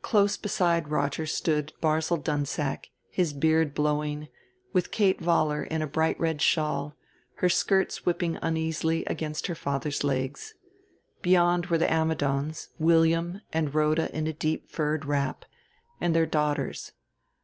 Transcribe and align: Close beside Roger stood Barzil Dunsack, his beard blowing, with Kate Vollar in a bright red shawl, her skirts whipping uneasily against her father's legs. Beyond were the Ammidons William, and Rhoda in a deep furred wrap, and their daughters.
Close 0.00 0.36
beside 0.36 0.88
Roger 0.88 1.24
stood 1.24 1.72
Barzil 1.80 2.16
Dunsack, 2.16 2.90
his 3.12 3.32
beard 3.32 3.74
blowing, 3.76 4.26
with 4.72 4.90
Kate 4.90 5.20
Vollar 5.20 5.62
in 5.64 5.80
a 5.82 5.86
bright 5.86 6.18
red 6.18 6.42
shawl, 6.42 6.96
her 7.34 7.48
skirts 7.48 8.04
whipping 8.04 8.38
uneasily 8.42 9.04
against 9.04 9.46
her 9.46 9.54
father's 9.54 10.02
legs. 10.02 10.54
Beyond 11.20 11.66
were 11.66 11.78
the 11.78 11.86
Ammidons 11.88 12.70
William, 12.80 13.40
and 13.52 13.72
Rhoda 13.72 14.12
in 14.12 14.26
a 14.26 14.32
deep 14.32 14.68
furred 14.68 15.04
wrap, 15.04 15.44
and 16.00 16.12
their 16.12 16.26
daughters. 16.26 16.90